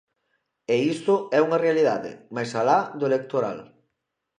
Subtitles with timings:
[0.73, 3.59] E iso é unha realidade, máis alá do electoral.